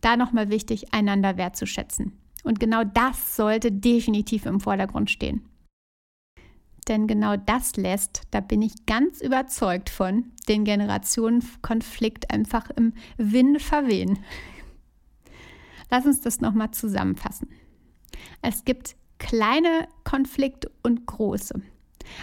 Da 0.00 0.16
nochmal 0.16 0.50
wichtig, 0.50 0.92
einander 0.94 1.36
wertzuschätzen. 1.36 2.12
Und 2.44 2.60
genau 2.60 2.84
das 2.84 3.36
sollte 3.36 3.72
definitiv 3.72 4.46
im 4.46 4.60
Vordergrund 4.60 5.10
stehen. 5.10 5.48
Denn 6.88 7.06
genau 7.06 7.36
das 7.36 7.76
lässt, 7.76 8.22
da 8.30 8.40
bin 8.40 8.62
ich 8.62 8.86
ganz 8.86 9.20
überzeugt 9.20 9.90
von, 9.90 10.32
den 10.48 10.64
Generationenkonflikt 10.64 12.30
einfach 12.32 12.70
im 12.70 12.92
Wind 13.16 13.60
verwehen. 13.60 14.20
Lass 15.90 16.06
uns 16.06 16.20
das 16.20 16.40
nochmal 16.40 16.70
zusammenfassen. 16.70 17.48
Es 18.42 18.64
gibt 18.64 18.96
kleine 19.18 19.88
Konflikte 20.04 20.70
und 20.82 21.06
große. 21.06 21.60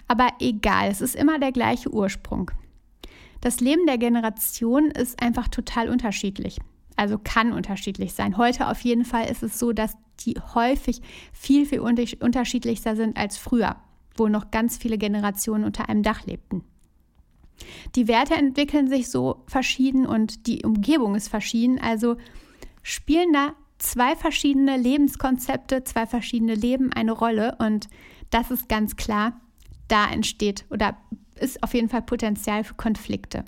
Aber 0.08 0.30
egal, 0.40 0.90
es 0.90 1.02
ist 1.02 1.16
immer 1.16 1.40
der 1.40 1.52
gleiche 1.52 1.94
Ursprung. 1.94 2.52
Das 3.42 3.60
Leben 3.60 3.86
der 3.86 3.98
Generation 3.98 4.92
ist 4.92 5.22
einfach 5.22 5.50
total 5.50 5.90
unterschiedlich. 5.90 6.60
Also 6.96 7.20
kann 7.22 7.52
unterschiedlich 7.52 8.14
sein. 8.14 8.38
Heute 8.38 8.70
auf 8.70 8.80
jeden 8.82 9.04
Fall 9.04 9.30
ist 9.30 9.44
es 9.44 9.60
so, 9.60 9.74
dass 9.74 9.98
die 10.22 10.36
häufig 10.54 11.02
viel, 11.34 11.66
viel 11.66 11.80
unterschiedlicher 11.80 12.96
sind 12.96 13.18
als 13.18 13.38
früher, 13.38 13.76
wo 14.16 14.28
noch 14.28 14.52
ganz 14.52 14.78
viele 14.78 14.98
Generationen 14.98 15.64
unter 15.64 15.90
einem 15.90 16.04
Dach 16.04 16.26
lebten. 16.26 16.64
Die 17.96 18.08
Werte 18.08 18.34
entwickeln 18.36 18.88
sich 18.88 19.10
so 19.10 19.44
verschieden 19.48 20.06
und 20.06 20.48
die 20.48 20.64
Umgebung 20.64 21.16
ist 21.16 21.30
verschieden. 21.30 21.80
Also 21.80 22.18
spielen 22.82 23.32
da 23.34 23.54
zwei 23.78 24.16
verschiedene 24.16 24.78
Lebenskonzepte, 24.78 25.84
zwei 25.84 26.08
verschiedene 26.08 26.56
Leben 26.56 26.92
eine 26.94 27.12
Rolle. 27.12 27.56
Und 27.60 27.90
das 28.30 28.52
ist 28.52 28.70
ganz 28.70 28.96
klar 28.96 29.40
da 29.88 30.10
entsteht 30.10 30.66
oder 30.70 30.98
ist 31.40 31.62
auf 31.62 31.74
jeden 31.74 31.90
Fall 31.90 32.02
Potenzial 32.02 32.64
für 32.64 32.74
Konflikte. 32.76 33.44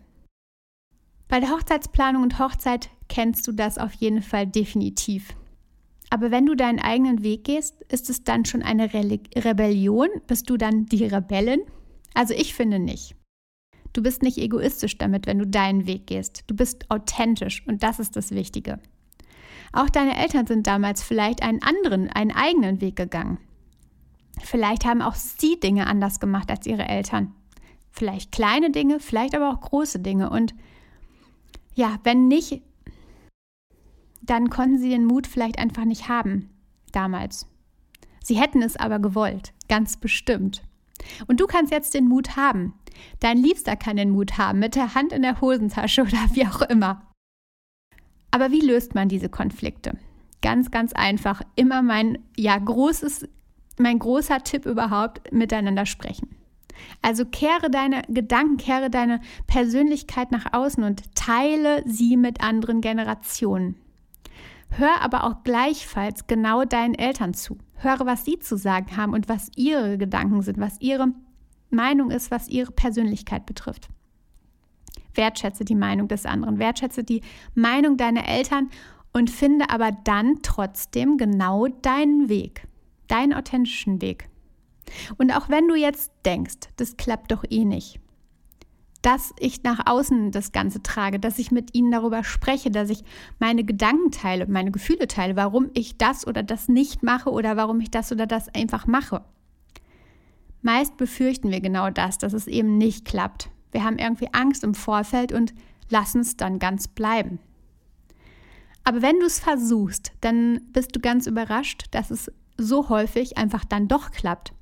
Bei 1.28 1.40
der 1.40 1.50
Hochzeitsplanung 1.50 2.22
und 2.22 2.40
Hochzeit 2.40 2.90
kennst 3.10 3.48
du 3.48 3.52
das 3.52 3.78
auf 3.78 3.94
jeden 3.94 4.22
Fall 4.22 4.46
definitiv. 4.46 5.36
Aber 6.10 6.32
wenn 6.32 6.46
du 6.46 6.56
deinen 6.56 6.80
eigenen 6.80 7.24
Weg 7.24 7.46
gehst, 7.46 7.82
ist 7.90 8.10
es 8.10 8.24
dann 8.24 8.46
schon 8.46 8.62
eine 8.62 8.94
Re 8.94 9.20
Rebellion? 9.36 10.10
Bist 10.28 10.50
du 10.50 10.58
dann 10.58 10.86
die 10.86 11.06
Rebellin? 11.06 11.62
Also 12.14 12.34
ich 12.34 12.54
finde 12.54 12.80
nicht. 12.80 13.16
Du 13.94 14.04
bist 14.04 14.24
nicht 14.24 14.38
egoistisch 14.38 14.98
damit, 14.98 15.26
wenn 15.26 15.40
du 15.40 15.48
deinen 15.48 15.88
Weg 15.88 16.08
gehst. 16.08 16.44
Du 16.48 16.56
bist 16.56 16.90
authentisch 16.92 17.66
und 17.66 17.82
das 17.82 18.00
ist 18.00 18.16
das 18.16 18.32
Wichtige. 18.32 18.80
Auch 19.72 19.90
deine 19.90 20.18
Eltern 20.18 20.48
sind 20.48 20.68
damals 20.68 21.04
vielleicht 21.04 21.42
einen 21.42 21.62
anderen, 21.62 22.10
einen 22.10 22.32
eigenen 22.32 22.82
Weg 22.82 22.96
gegangen. 22.96 23.40
Vielleicht 24.44 24.86
haben 24.86 25.02
auch 25.02 25.16
sie 25.16 25.60
Dinge 25.60 25.88
anders 25.88 26.20
gemacht 26.20 26.50
als 26.50 26.68
ihre 26.68 26.88
Eltern. 26.88 27.34
Vielleicht 27.92 28.32
kleine 28.32 28.72
Dinge, 28.72 29.00
vielleicht 29.00 29.36
aber 29.36 29.50
auch 29.50 29.62
große 29.62 30.00
Dinge. 30.00 30.30
Und 30.30 30.54
ja, 31.74 31.98
wenn 32.04 32.28
nicht, 32.28 32.62
dann 34.22 34.50
konnten 34.50 34.78
sie 34.78 34.90
den 34.90 35.06
Mut 35.06 35.28
vielleicht 35.28 35.60
einfach 35.60 35.86
nicht 35.86 36.08
haben 36.08 36.50
damals. 36.92 37.48
Sie 38.24 38.40
hätten 38.40 38.62
es 38.62 38.76
aber 38.78 39.00
gewollt, 39.00 39.54
ganz 39.70 39.98
bestimmt. 39.98 40.64
Und 41.28 41.40
du 41.40 41.46
kannst 41.46 41.72
jetzt 41.72 41.94
den 41.94 42.08
Mut 42.08 42.36
haben. 42.36 42.74
Dein 43.20 43.38
Liebster 43.38 43.76
kann 43.76 43.98
den 43.98 44.10
Mut 44.12 44.38
haben, 44.38 44.60
mit 44.60 44.76
der 44.76 44.96
Hand 44.96 45.12
in 45.12 45.22
der 45.22 45.42
Hosentasche 45.42 46.02
oder 46.04 46.26
wie 46.34 46.48
auch 46.48 46.62
immer. 46.62 47.02
Aber 48.32 48.52
wie 48.52 48.62
löst 48.62 48.96
man 48.96 49.10
diese 49.10 49.30
Konflikte? 49.30 49.98
Ganz, 50.42 50.72
ganz 50.72 50.94
einfach. 50.94 51.42
Immer 51.56 51.82
mein 51.82 52.20
ja 52.36 52.58
großes 52.58 53.28
mein 53.78 54.00
großer 54.00 54.40
Tipp 54.40 54.66
überhaupt, 54.66 55.32
miteinander 55.32 55.86
sprechen. 55.86 56.36
Also 57.02 57.26
kehre 57.26 57.70
deine 57.70 58.02
Gedanken, 58.10 58.58
kehre 58.58 58.90
deine 58.90 59.22
Persönlichkeit 59.48 60.32
nach 60.32 60.54
außen 60.54 60.84
und 60.84 61.16
teile 61.16 61.84
sie 61.86 62.18
mit 62.18 62.42
anderen 62.42 62.82
Generationen. 62.82 63.76
Hör 64.70 65.02
aber 65.02 65.24
auch 65.24 65.44
gleichfalls 65.44 66.28
genau 66.28 66.66
deinen 66.66 66.96
Eltern 66.96 67.34
zu. 67.34 67.58
Höre, 67.76 68.06
was 68.06 68.26
sie 68.26 68.40
zu 68.40 68.58
sagen 68.58 68.98
haben 68.98 69.14
und 69.14 69.30
was 69.30 69.50
ihre 69.56 69.98
Gedanken 69.98 70.42
sind, 70.42 70.60
was 70.60 70.80
ihre 70.80 71.08
Meinung 71.70 72.12
ist, 72.12 72.32
was 72.32 72.48
ihre 72.48 72.72
Persönlichkeit 72.72 73.46
betrifft. 73.46 73.90
Wertschätze 75.14 75.64
die 75.64 75.76
Meinung 75.76 76.08
des 76.08 76.26
anderen, 76.26 76.60
wertschätze 76.60 77.04
die 77.04 77.22
Meinung 77.54 77.96
deiner 77.96 78.28
Eltern 78.28 78.70
und 79.14 79.30
finde 79.30 79.70
aber 79.70 79.92
dann 80.04 80.40
trotzdem 80.42 81.18
genau 81.18 81.68
deinen 81.68 82.28
Weg 82.28 82.68
deinen 83.08 83.34
authentischen 83.34 84.02
Weg. 84.02 84.30
Und 85.18 85.32
auch 85.32 85.50
wenn 85.50 85.68
du 85.68 85.76
jetzt 85.76 86.12
denkst, 86.26 86.70
das 86.78 86.98
klappt 86.98 87.32
doch 87.32 87.44
eh 87.50 87.66
nicht, 87.66 88.00
dass 89.06 89.36
ich 89.38 89.62
nach 89.62 89.86
außen 89.86 90.32
das 90.32 90.52
Ganze 90.52 90.82
trage, 90.82 91.20
dass 91.20 91.38
ich 91.38 91.52
mit 91.52 91.76
ihnen 91.76 91.92
darüber 91.92 92.24
spreche, 92.24 92.72
dass 92.72 92.90
ich 92.90 93.04
meine 93.38 93.64
Gedanken 93.64 94.10
teile, 94.10 94.48
meine 94.48 94.72
Gefühle 94.72 95.08
teile, 95.08 95.36
warum 95.36 95.70
ich 95.76 95.98
das 95.98 96.26
oder 96.26 96.42
das 96.42 96.70
nicht 96.70 97.04
mache 97.04 97.30
oder 97.30 97.56
warum 97.56 97.80
ich 97.82 97.92
das 97.92 98.12
oder 98.12 98.26
das 98.26 98.50
einfach 98.56 98.88
mache. 98.88 99.24
Meist 100.64 100.98
befürchten 100.98 101.52
wir 101.52 101.62
genau 101.62 101.92
das, 101.92 102.18
dass 102.18 102.34
es 102.34 102.48
eben 102.48 102.80
nicht 102.80 103.06
klappt. 103.06 103.52
Wir 103.72 103.84
haben 103.84 104.00
irgendwie 104.00 104.30
Angst 104.34 104.64
im 104.64 104.74
Vorfeld 104.74 105.32
und 105.32 105.54
lassen 105.90 106.22
es 106.22 106.36
dann 106.36 106.58
ganz 106.58 106.88
bleiben. 106.88 107.38
Aber 108.84 109.04
wenn 109.04 109.20
du 109.20 109.28
es 109.28 109.38
versuchst, 109.38 110.14
dann 110.22 110.62
bist 110.74 110.96
du 110.96 111.00
ganz 111.00 111.28
überrascht, 111.28 111.86
dass 111.92 112.10
es 112.10 112.32
so 112.58 112.90
häufig 112.90 113.38
einfach 113.38 113.66
dann 113.66 113.88
doch 113.88 114.10
klappt, 114.10 114.54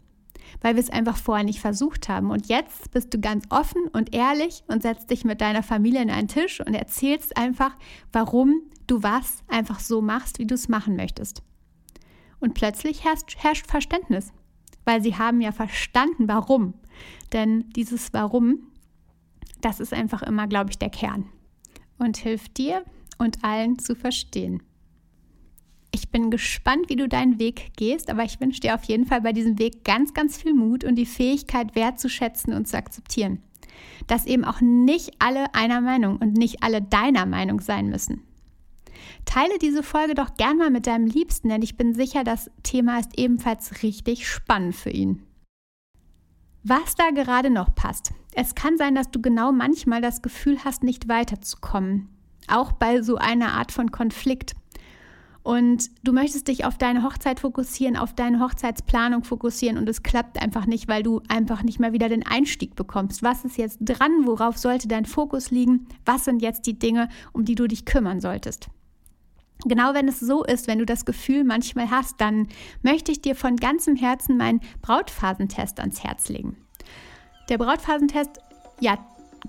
weil 0.61 0.75
wir 0.75 0.81
es 0.81 0.89
einfach 0.89 1.17
vorher 1.17 1.43
nicht 1.43 1.59
versucht 1.59 2.09
haben. 2.09 2.31
Und 2.31 2.47
jetzt 2.47 2.91
bist 2.91 3.13
du 3.13 3.19
ganz 3.19 3.45
offen 3.49 3.87
und 3.91 4.13
ehrlich 4.13 4.63
und 4.67 4.81
setzt 4.81 5.09
dich 5.09 5.25
mit 5.25 5.41
deiner 5.41 5.63
Familie 5.63 6.01
an 6.01 6.09
einen 6.09 6.27
Tisch 6.27 6.59
und 6.59 6.73
erzählst 6.73 7.37
einfach, 7.37 7.75
warum 8.11 8.61
du 8.87 9.03
was 9.03 9.43
einfach 9.47 9.79
so 9.79 10.01
machst, 10.01 10.39
wie 10.39 10.47
du 10.47 10.55
es 10.55 10.69
machen 10.69 10.95
möchtest. 10.95 11.43
Und 12.39 12.53
plötzlich 12.53 13.03
herrscht, 13.03 13.37
herrscht 13.37 13.67
Verständnis, 13.67 14.33
weil 14.85 15.01
sie 15.01 15.15
haben 15.15 15.41
ja 15.41 15.51
verstanden, 15.51 16.27
warum. 16.27 16.73
Denn 17.31 17.69
dieses 17.71 18.13
Warum, 18.13 18.67
das 19.61 19.79
ist 19.79 19.93
einfach 19.93 20.21
immer, 20.23 20.47
glaube 20.47 20.69
ich, 20.69 20.77
der 20.77 20.89
Kern 20.89 21.29
und 21.97 22.17
hilft 22.17 22.57
dir 22.57 22.83
und 23.17 23.43
allen 23.43 23.79
zu 23.79 23.95
verstehen. 23.95 24.61
Bin 26.13 26.31
gespannt, 26.31 26.87
wie 26.87 26.95
du 26.95 27.09
deinen 27.09 27.39
Weg 27.39 27.73
gehst, 27.75 28.09
aber 28.09 28.23
ich 28.23 28.39
wünsche 28.39 28.61
dir 28.61 28.75
auf 28.75 28.85
jeden 28.85 29.05
Fall 29.05 29.19
bei 29.19 29.33
diesem 29.33 29.59
Weg 29.59 29.83
ganz, 29.83 30.13
ganz 30.13 30.37
viel 30.37 30.53
Mut 30.53 30.85
und 30.85 30.95
die 30.95 31.05
Fähigkeit 31.05 31.75
wertzuschätzen 31.75 32.53
und 32.53 32.69
zu 32.69 32.77
akzeptieren. 32.77 33.41
dass 34.07 34.25
eben 34.25 34.45
auch 34.45 34.61
nicht 34.61 35.11
alle 35.19 35.53
einer 35.53 35.81
Meinung 35.81 36.17
und 36.17 36.33
nicht 36.33 36.63
alle 36.63 36.81
deiner 36.81 37.25
Meinung 37.25 37.59
sein 37.61 37.89
müssen. 37.89 38.21
Teile 39.25 39.57
diese 39.59 39.83
Folge 39.83 40.15
doch 40.15 40.35
gern 40.35 40.57
mal 40.57 40.69
mit 40.69 40.87
deinem 40.87 41.07
Liebsten, 41.07 41.49
denn 41.49 41.61
ich 41.61 41.77
bin 41.77 41.93
sicher, 41.93 42.23
das 42.23 42.49
Thema 42.63 42.99
ist 42.99 43.17
ebenfalls 43.17 43.83
richtig 43.83 44.27
spannend 44.27 44.75
für 44.75 44.89
ihn. 44.89 45.23
Was 46.63 46.95
da 46.95 47.09
gerade 47.09 47.49
noch 47.49 47.75
passt. 47.75 48.13
Es 48.33 48.55
kann 48.55 48.77
sein, 48.77 48.95
dass 48.95 49.11
du 49.11 49.21
genau 49.21 49.51
manchmal 49.51 50.01
das 50.01 50.21
Gefühl 50.21 50.57
hast, 50.63 50.83
nicht 50.83 51.07
weiterzukommen. 51.09 52.09
Auch 52.47 52.71
bei 52.73 53.01
so 53.01 53.17
einer 53.17 53.53
Art 53.53 53.71
von 53.71 53.91
Konflikt. 53.91 54.53
Und 55.43 55.89
du 56.03 56.13
möchtest 56.13 56.47
dich 56.47 56.63
auf 56.63 56.77
deine 56.77 57.03
Hochzeit 57.03 57.41
fokussieren, 57.41 57.97
auf 57.97 58.13
deine 58.13 58.39
Hochzeitsplanung 58.39 59.25
fokussieren 59.25 59.77
und 59.77 59.89
es 59.89 60.01
klappt 60.01 60.41
einfach 60.41 60.65
nicht, 60.65 60.87
weil 60.87 61.03
du 61.03 61.21
einfach 61.27 61.63
nicht 61.63 61.81
mehr 61.81 61.91
wieder 61.91 62.07
den 62.07 62.25
Einstieg 62.25 62.75
bekommst. 62.75 63.23
Was 63.23 63.43
ist 63.43 63.57
jetzt 63.57 63.79
dran? 63.81 64.25
Worauf 64.25 64.57
sollte 64.57 64.87
dein 64.87 65.05
Fokus 65.05 65.51
liegen? 65.51 65.87
Was 66.05 66.23
sind 66.23 66.41
jetzt 66.41 66.65
die 66.65 66.79
Dinge, 66.79 67.09
um 67.33 67.43
die 67.43 67.55
du 67.55 67.67
dich 67.67 67.83
kümmern 67.83 68.21
solltest? 68.21 68.69
Genau 69.65 69.93
wenn 69.93 70.07
es 70.07 70.19
so 70.19 70.43
ist, 70.43 70.67
wenn 70.67 70.79
du 70.79 70.85
das 70.85 71.05
Gefühl 71.05 71.43
manchmal 71.43 71.89
hast, 71.89 72.19
dann 72.21 72.47
möchte 72.81 73.11
ich 73.11 73.21
dir 73.21 73.35
von 73.35 73.57
ganzem 73.57 73.95
Herzen 73.95 74.37
meinen 74.37 74.61
Brautphasentest 74.81 75.79
ans 75.79 76.03
Herz 76.03 76.29
legen. 76.29 76.57
Der 77.49 77.57
Brautphasentest, 77.57 78.39
ja, 78.79 78.97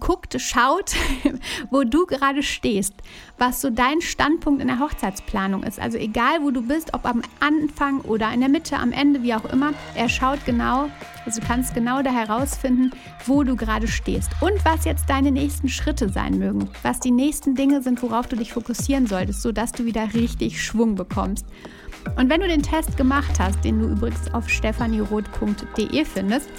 guckt, 0.01 0.41
schaut, 0.41 0.93
wo 1.71 1.85
du 1.85 2.07
gerade 2.07 2.43
stehst, 2.43 2.95
was 3.39 3.61
so 3.61 3.71
dein 3.71 4.01
Standpunkt 4.01 4.61
in 4.61 4.69
der 4.69 4.81
Hochzeitsplanung 4.81 5.63
ist. 5.63 5.81
Also 5.81 5.99
egal, 5.99 6.43
wo 6.43 6.51
du 6.51 6.63
bist, 6.63 6.95
ob 6.95 7.05
am 7.07 7.23
Anfang 7.41 8.01
oder 8.01 8.33
in 8.33 8.41
der 8.41 8.49
Mitte, 8.49 8.77
am 8.77 8.93
Ende, 8.93 9.23
wie 9.23 9.35
auch 9.35 9.45
immer, 9.47 9.73
er 9.95 10.09
schaut 10.09 10.45
genau, 10.45 10.89
also 11.25 11.41
du 11.41 11.47
kannst 11.47 11.75
genau 11.75 12.03
da 12.03 12.11
herausfinden, 12.11 12.93
wo 13.27 13.45
du 13.45 13.57
gerade 13.57 13.89
stehst 13.89 14.31
und 14.41 14.65
was 14.65 14.85
jetzt 14.85 15.09
deine 15.09 15.31
nächsten 15.31 15.69
Schritte 15.69 16.09
sein 16.09 16.39
mögen, 16.39 16.69
was 16.83 17.01
die 17.01 17.11
nächsten 17.11 17.55
Dinge 17.55 17.83
sind, 17.83 18.03
worauf 18.03 18.27
du 18.27 18.37
dich 18.37 18.53
fokussieren 18.53 19.07
solltest, 19.07 19.43
sodass 19.43 19.73
du 19.73 19.85
wieder 19.85 20.15
richtig 20.15 20.63
Schwung 20.63 20.95
bekommst. 20.95 21.47
Und 22.17 22.29
wenn 22.29 22.41
du 22.41 22.49
den 22.49 22.63
Test 22.63 22.97
gemacht 22.97 23.39
hast, 23.39 23.65
den 23.65 23.81
du 23.81 23.89
übrigens 23.89 24.33
auf 24.35 24.49
stephanieroth.de 24.49 26.05
findest, 26.05 26.51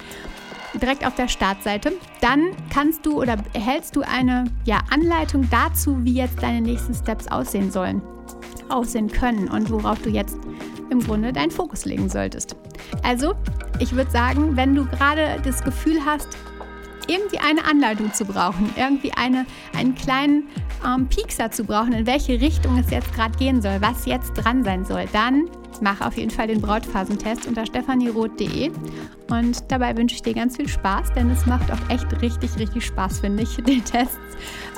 direkt 0.79 1.05
auf 1.05 1.15
der 1.15 1.27
Startseite. 1.27 1.93
Dann 2.21 2.51
kannst 2.73 3.05
du 3.05 3.21
oder 3.21 3.37
erhältst 3.53 3.95
du 3.95 4.01
eine 4.01 4.45
ja, 4.65 4.79
Anleitung 4.89 5.47
dazu, 5.49 5.97
wie 6.03 6.13
jetzt 6.13 6.41
deine 6.41 6.61
nächsten 6.61 6.93
Steps 6.93 7.27
aussehen 7.27 7.71
sollen, 7.71 8.01
aussehen 8.69 9.09
können 9.09 9.49
und 9.49 9.69
worauf 9.69 10.01
du 10.01 10.09
jetzt 10.09 10.37
im 10.89 10.99
Grunde 10.99 11.33
deinen 11.33 11.51
Fokus 11.51 11.85
legen 11.85 12.09
solltest. 12.09 12.55
Also, 13.03 13.33
ich 13.79 13.95
würde 13.95 14.11
sagen, 14.11 14.55
wenn 14.55 14.75
du 14.75 14.85
gerade 14.85 15.39
das 15.43 15.63
Gefühl 15.63 15.99
hast, 16.05 16.37
irgendwie 17.07 17.39
eine 17.39 17.65
Anleitung 17.65 18.13
zu 18.13 18.25
brauchen, 18.25 18.69
irgendwie 18.75 19.11
eine, 19.13 19.45
einen 19.77 19.95
kleinen 19.95 20.47
ähm, 20.85 21.07
Piekser 21.07 21.51
zu 21.51 21.63
brauchen, 21.63 21.93
in 21.93 22.07
welche 22.07 22.39
Richtung 22.41 22.77
es 22.77 22.89
jetzt 22.89 23.13
gerade 23.13 23.37
gehen 23.37 23.61
soll, 23.61 23.77
was 23.79 24.05
jetzt 24.05 24.33
dran 24.33 24.63
sein 24.63 24.85
soll, 24.85 25.05
dann 25.13 25.47
mach 25.81 26.01
auf 26.01 26.17
jeden 26.17 26.31
Fall 26.31 26.47
den 26.47 26.61
Brautphasentest 26.61 27.47
unter 27.47 27.65
stephanieroth.de 27.65 28.71
und 29.29 29.63
dabei 29.69 29.95
wünsche 29.97 30.15
ich 30.15 30.21
dir 30.21 30.33
ganz 30.33 30.57
viel 30.57 30.67
Spaß, 30.67 31.13
denn 31.13 31.29
es 31.29 31.45
macht 31.45 31.71
auch 31.71 31.89
echt 31.89 32.21
richtig, 32.21 32.57
richtig 32.57 32.85
Spaß, 32.85 33.19
finde 33.19 33.43
ich, 33.43 33.55
den 33.63 33.83
Test 33.83 34.17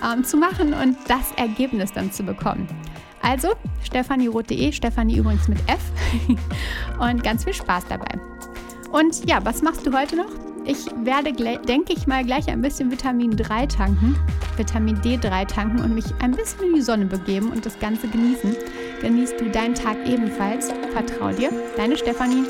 ähm, 0.04 0.24
zu 0.24 0.38
machen 0.38 0.74
und 0.74 0.98
das 1.08 1.32
Ergebnis 1.36 1.92
dann 1.94 2.12
zu 2.12 2.24
bekommen. 2.24 2.68
Also 3.22 3.50
stephanieroth.de, 3.84 4.72
Stephanie 4.72 5.18
übrigens 5.18 5.48
mit 5.48 5.60
F 5.68 5.92
und 7.00 7.24
ganz 7.24 7.44
viel 7.44 7.54
Spaß 7.54 7.86
dabei. 7.90 8.20
Und 8.92 9.30
ja, 9.30 9.44
was 9.44 9.62
machst 9.62 9.86
du 9.86 9.92
heute 9.92 10.16
noch? 10.16 10.32
Ich 10.66 10.86
werde, 11.04 11.32
denke 11.34 11.94
ich 11.94 12.08
mal, 12.08 12.26
gleich 12.26 12.50
ein 12.50 12.62
bisschen 12.62 12.92
Vitamin 12.92 13.32
3 13.32 13.68
tanken, 13.68 14.18
Vitamin 14.58 14.98
D3 14.98 15.48
tanken 15.48 15.80
und 15.82 15.96
mich 15.96 16.06
ein 16.20 16.32
bisschen 16.32 16.62
in 16.68 16.76
die 16.76 16.82
Sonne 16.82 17.06
begeben 17.06 17.52
und 17.52 17.66
das 17.66 17.80
Ganze 17.80 18.08
genießen. 18.10 18.56
Genießt 19.02 19.40
du 19.40 19.50
deinen 19.50 19.76
Tag 19.76 19.98
ebenfalls. 20.08 20.72
Vertrau 20.94 21.32
dir, 21.32 21.52
deine 21.76 21.98
Stefanie. 21.98 22.44